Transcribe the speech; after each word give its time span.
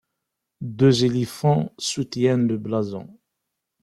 Deux 0.61 1.05
éléphants 1.05 1.75
soutiennent 1.77 2.47
le 2.47 2.57
blason. 2.57 3.19